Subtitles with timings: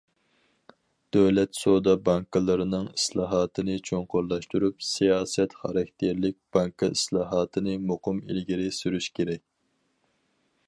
[1.15, 9.45] دۆلەت سودا بانكىلىرىنىڭ ئىسلاھاتىنى چوڭقۇرلاشتۇرۇپ، سىياسەت خاراكتېرلىك بانكا ئىسلاھاتىنى مۇقىم ئىلگىرى سۈرۈش كېرەك.